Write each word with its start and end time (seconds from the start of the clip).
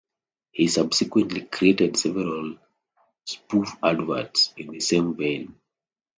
He 0.49 0.67
subsequently 0.67 1.41
created 1.41 1.95
several 1.95 2.57
spoof 3.25 3.69
adverts 3.83 4.51
in 4.57 4.71
the 4.71 4.79
same 4.79 5.15
vein. 5.15 5.59